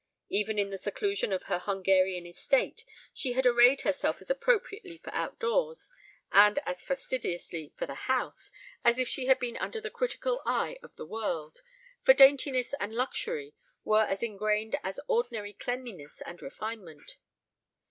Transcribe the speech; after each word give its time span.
Even 0.29 0.57
in 0.57 0.71
the 0.71 0.79
seclusion 0.79 1.31
of 1.31 1.43
her 1.43 1.59
Hungarian 1.59 2.25
estate 2.25 2.85
she 3.13 3.33
had 3.33 3.45
arrayed 3.45 3.81
herself 3.81 4.19
as 4.19 4.31
appropriately 4.31 4.97
for 4.97 5.13
outdoors, 5.13 5.91
and 6.31 6.57
as 6.65 6.81
fastidiously 6.83 7.71
for 7.77 7.85
the 7.85 7.93
house, 8.09 8.51
as 8.83 8.97
if 8.97 9.07
she 9.07 9.27
had 9.27 9.37
been 9.37 9.57
under 9.57 9.79
the 9.79 9.91
critical 9.91 10.41
eye 10.43 10.79
of 10.81 10.91
her 10.97 11.05
world, 11.05 11.61
for 12.01 12.15
daintiness 12.15 12.73
and 12.79 12.95
luxury 12.95 13.53
were 13.83 14.01
as 14.05 14.23
ingrained 14.23 14.75
as 14.81 14.99
ordinary 15.07 15.53
cleanliness 15.53 16.19
and 16.21 16.41
refinement. 16.41 17.17